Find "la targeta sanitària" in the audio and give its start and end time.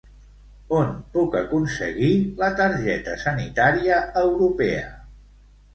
2.41-4.05